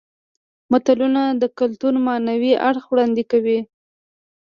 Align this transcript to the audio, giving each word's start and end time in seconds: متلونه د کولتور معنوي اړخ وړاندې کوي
متلونه 0.71 1.21
د 1.41 1.43
کولتور 1.57 1.93
معنوي 2.07 2.53
اړخ 2.67 2.83
وړاندې 2.89 3.23
کوي 3.31 3.59